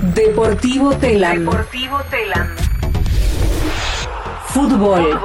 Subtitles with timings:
[0.00, 1.40] Deportivo Telam.
[1.40, 2.54] Deportivo Telam.
[4.46, 5.18] Fútbol.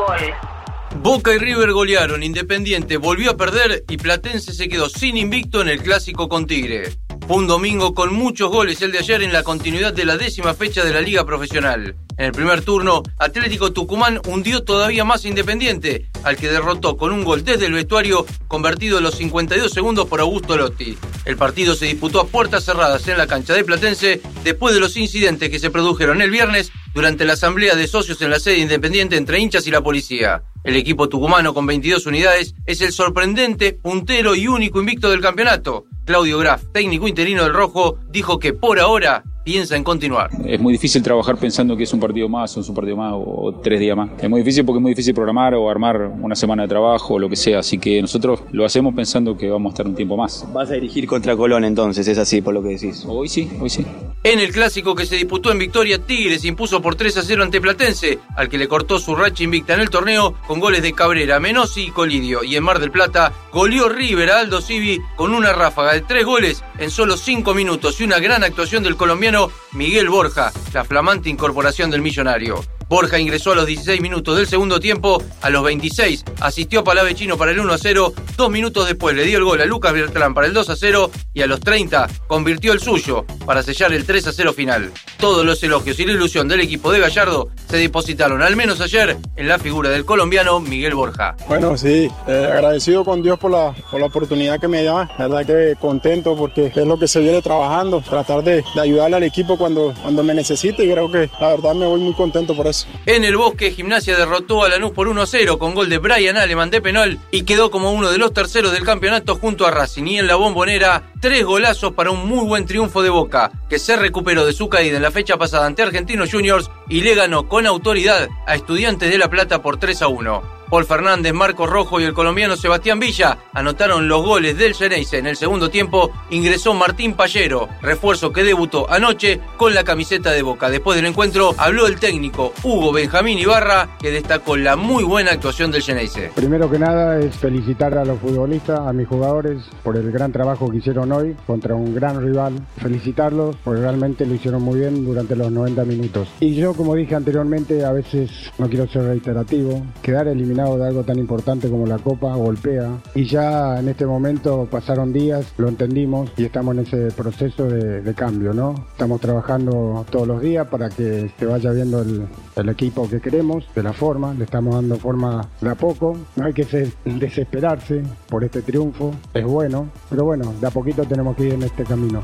[0.96, 5.70] Boca y River golearon, Independiente volvió a perder y Platense se quedó sin invicto en
[5.70, 6.92] el clásico con Tigre.
[7.28, 10.56] Fue un domingo con muchos goles el de ayer en la continuidad de la décima
[10.56, 11.96] fecha de la Liga Profesional.
[12.18, 17.24] En el primer turno, Atlético Tucumán hundió todavía más Independiente, al que derrotó con un
[17.24, 20.98] gol desde el vestuario convertido en los 52 segundos por Augusto Lotti.
[21.26, 24.96] El partido se disputó a puertas cerradas en la cancha de Platense después de los
[24.96, 29.18] incidentes que se produjeron el viernes durante la asamblea de socios en la sede independiente
[29.18, 30.44] entre hinchas y la policía.
[30.64, 35.86] El equipo tucumano con 22 unidades es el sorprendente, puntero y único invicto del campeonato.
[36.06, 40.30] Claudio Graf, técnico interino del Rojo, dijo que por ahora piensa en continuar.
[40.46, 43.14] Es muy difícil trabajar pensando que es un partido más, o es un partido más,
[43.16, 44.10] o tres días más.
[44.22, 47.20] Es muy difícil porque es muy difícil programar o armar una semana de trabajo o
[47.20, 47.60] lo que sea.
[47.60, 50.46] Así que nosotros lo hacemos pensando que vamos a estar un tiempo más.
[50.54, 53.04] Vas a dirigir contra Colón entonces, es así por lo que decís.
[53.08, 53.86] Hoy sí, hoy sí.
[54.24, 57.60] En el clásico que se disputó en Victoria, Tigres impuso por 3 a 0 ante
[57.60, 61.42] Platense, al que le cortó su racha invicta en el torneo con goles de Cabrera,
[61.42, 62.44] Menossi y Colidio.
[62.44, 66.26] Y en Mar del Plata goleó River a Aldo Civi con una ráfaga de tres
[66.26, 69.33] goles en solo cinco minutos y una gran actuación del colombiano
[69.72, 72.64] Miguel Borja, la flamante incorporación del millonario.
[72.88, 77.38] Borja ingresó a los 16 minutos del segundo tiempo, a los 26 asistió a Palavecino
[77.38, 80.36] para el 1 a 0, dos minutos después le dio el gol a Lucas Bertrán
[80.36, 84.06] para el 2 a 0 y a los 30 convirtió el suyo para sellar el
[84.06, 84.92] 3 a 0 final.
[85.24, 89.16] Todos los elogios y la ilusión del equipo de Gallardo se depositaron al menos ayer
[89.38, 91.38] en la figura del colombiano Miguel Borja.
[91.48, 95.30] Bueno, sí, eh, agradecido con Dios por la, por la oportunidad que me da, la
[95.30, 99.24] verdad que contento porque es lo que se viene trabajando, tratar de, de ayudarle al
[99.24, 102.68] equipo cuando, cuando me necesite y creo que la verdad me voy muy contento por
[102.68, 102.86] eso.
[103.06, 106.36] En el bosque, Gimnasia derrotó a Lanús por 1 a 0 con gol de Brian
[106.36, 110.04] Aleman de penal y quedó como uno de los terceros del campeonato junto a Racing.
[110.06, 113.96] Y en la bombonera, tres golazos para un muy buen triunfo de Boca, que se
[113.96, 117.66] recuperó de su caída en la fecha pasada ante Argentinos Juniors y le ganó con
[117.66, 120.63] autoridad a Estudiantes de La Plata por 3 a 1.
[120.74, 125.20] Paul Fernández, Marcos Rojo y el colombiano Sebastián Villa anotaron los goles del Geneise.
[125.20, 130.42] En el segundo tiempo ingresó Martín Pallero, refuerzo que debutó anoche con la camiseta de
[130.42, 130.72] Boca.
[130.72, 135.70] Después del encuentro habló el técnico Hugo Benjamín Ibarra, que destacó la muy buena actuación
[135.70, 136.32] del Geneise.
[136.34, 140.72] Primero que nada es felicitar a los futbolistas, a mis jugadores, por el gran trabajo
[140.72, 142.54] que hicieron hoy contra un gran rival.
[142.78, 146.30] Felicitarlos porque realmente lo hicieron muy bien durante los 90 minutos.
[146.40, 151.04] Y yo, como dije anteriormente, a veces no quiero ser reiterativo, quedar eliminado de algo
[151.04, 152.90] tan importante como la Copa golpea.
[153.16, 158.14] Y ya en este momento pasaron días, lo entendimos y estamos en ese proceso de,
[158.14, 158.76] cambio, ¿no?
[158.92, 163.84] Estamos trabajando todos los días para que se vaya viendo el, equipo que queremos, de
[163.84, 166.16] la forma, le estamos dando forma de a poco.
[166.36, 171.04] No hay que ser- desesperarse por este triunfo, es bueno, pero bueno, de a poquito
[171.04, 172.22] tenemos que ir en este camino.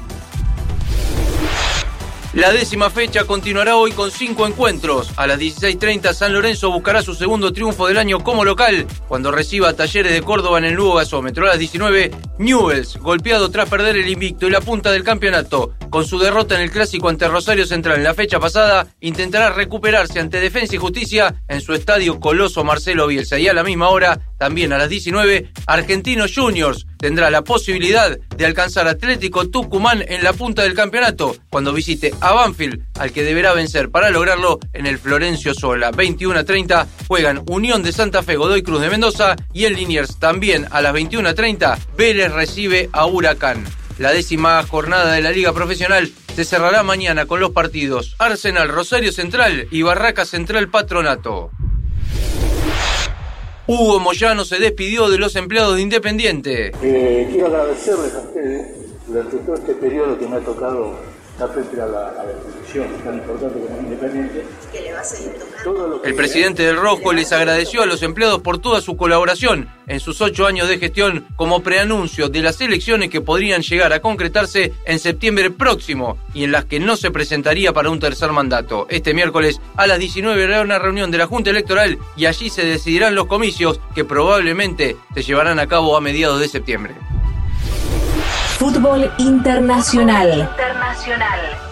[2.40, 5.12] La décima fecha continuará hoy con cinco encuentros.
[5.18, 9.74] A las 16.30 San Lorenzo buscará su segundo triunfo del año como local cuando reciba
[9.74, 11.44] Talleres de Córdoba en el Lugo Gasómetro.
[11.44, 15.74] A las 19, Newells, golpeado tras perder el invicto y la punta del campeonato.
[15.90, 20.22] Con su derrota en el clásico ante Rosario Central en la fecha pasada, intentará recuperarse
[20.22, 23.38] ante Defensa y Justicia en su estadio Coloso Marcelo Bielsa.
[23.38, 28.46] Y a la misma hora, también a las 19, Argentinos Juniors tendrá la posibilidad de
[28.46, 33.54] alcanzar Atlético Tucumán en la punta del campeonato cuando visite a Banfield, al que deberá
[33.54, 35.92] vencer para lograrlo en el Florencio Sola.
[35.92, 40.18] 21 a 30 juegan Unión de Santa Fe, Godoy Cruz de Mendoza y en Liniers
[40.18, 43.64] también a las 21 a 30 Vélez recibe a Huracán.
[43.98, 49.12] La décima jornada de la Liga Profesional se cerrará mañana con los partidos Arsenal Rosario
[49.12, 51.52] Central y Barraca Central Patronato.
[53.70, 56.72] Hugo Moyano se despidió de los empleados de Independiente.
[56.82, 58.68] Eh, quiero agradecerles a ustedes
[59.06, 60.96] durante todo este periodo que me ha tocado
[61.34, 64.44] estar frente a la, a la institución tan importante como Independiente.
[64.72, 65.49] Todo lo que
[66.04, 70.22] El presidente del Rojo les agradeció a los empleados por toda su colaboración en sus
[70.22, 75.00] ocho años de gestión como preanuncio de las elecciones que podrían llegar a concretarse en
[75.00, 78.88] septiembre próximo y en las que no se presentaría para un tercer mandato.
[78.90, 82.66] Este miércoles a las 19 habrá una reunión de la Junta Electoral y allí se
[82.66, 86.96] decidirán los comicios que probablemente se llevarán a cabo a mediados de septiembre.
[88.58, 90.40] Fútbol internacional.
[90.40, 91.70] Internacional.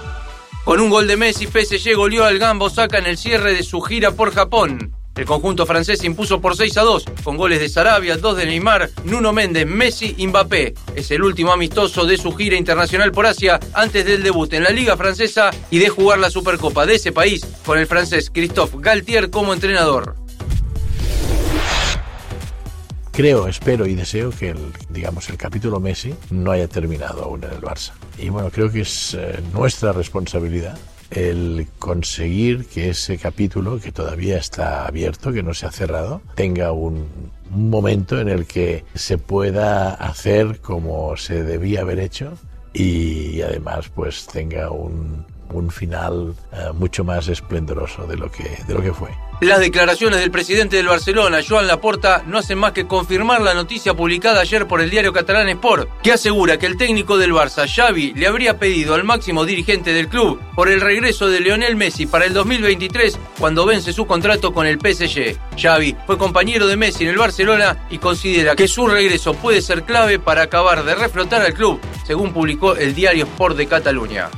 [0.68, 3.80] Con un gol de Messi, PSG goleó al Gamba Osaka en el cierre de su
[3.80, 4.94] gira por Japón.
[5.16, 8.46] El conjunto francés se impuso por 6 a 2, con goles de Sarabia, dos de
[8.46, 10.74] Neymar, Nuno Méndez, Messi y Mbappé.
[10.94, 14.72] Es el último amistoso de su gira internacional por Asia antes del debut en la
[14.72, 19.30] Liga Francesa y de jugar la Supercopa de ese país con el francés Christophe Galtier
[19.30, 20.18] como entrenador.
[23.18, 24.60] Creo, espero y deseo que el,
[24.90, 27.94] digamos, el capítulo Messi no haya terminado aún en el Barça.
[28.20, 30.78] Y bueno, creo que es eh, nuestra responsabilidad
[31.10, 36.74] el conseguir que ese capítulo, que todavía está abierto, que no se ha cerrado, tenga
[36.74, 37.08] un,
[37.52, 42.34] un momento en el que se pueda hacer como se debía haber hecho
[42.72, 48.74] y además pues tenga un, un final uh, mucho más esplendoroso de lo que, de
[48.74, 49.10] lo que fue.
[49.40, 53.94] Las declaraciones del presidente del Barcelona, Joan Laporta, no hacen más que confirmar la noticia
[53.94, 58.14] publicada ayer por el diario catalán Sport, que asegura que el técnico del Barça, Xavi,
[58.16, 62.26] le habría pedido al máximo dirigente del club por el regreso de Lionel Messi para
[62.26, 65.38] el 2023 cuando vence su contrato con el PSG.
[65.56, 69.84] Xavi fue compañero de Messi en el Barcelona y considera que su regreso puede ser
[69.84, 74.30] clave para acabar de reflotar al club, según publicó el diario Sport de Cataluña.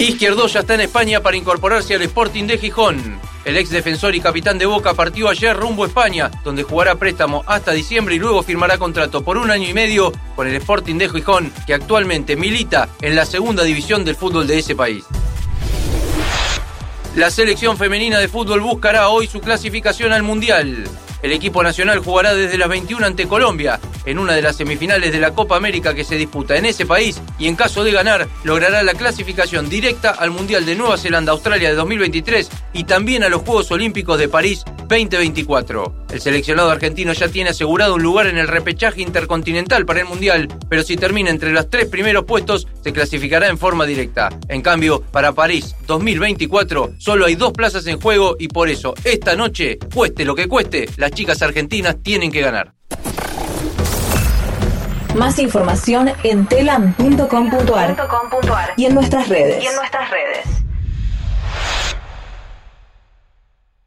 [0.00, 3.20] Izquierdo ya está en España para incorporarse al Sporting de Gijón.
[3.44, 7.44] El ex defensor y capitán de Boca partió ayer rumbo a España, donde jugará préstamo
[7.46, 11.10] hasta diciembre y luego firmará contrato por un año y medio con el Sporting de
[11.10, 15.04] Gijón, que actualmente milita en la segunda división del fútbol de ese país.
[17.14, 20.88] La selección femenina de fútbol buscará hoy su clasificación al Mundial.
[21.22, 25.20] El equipo nacional jugará desde las 21 ante Colombia, en una de las semifinales de
[25.20, 28.82] la Copa América que se disputa en ese país y en caso de ganar logrará
[28.82, 33.70] la clasificación directa al Mundial de Nueva Zelanda-Australia de 2023 y también a los Juegos
[33.70, 36.06] Olímpicos de París 2024.
[36.10, 40.48] El seleccionado argentino ya tiene asegurado un lugar en el repechaje intercontinental para el Mundial,
[40.68, 44.30] pero si termina entre los tres primeros puestos se clasificará en forma directa.
[44.48, 49.36] En cambio, para París 2024 solo hay dos plazas en juego y por eso esta
[49.36, 52.79] noche, cueste lo que cueste, las chicas argentinas tienen que ganar.
[55.14, 57.96] Más información en telam.com.ar
[58.76, 59.62] y en nuestras redes.
[59.62, 60.59] Y en nuestras redes.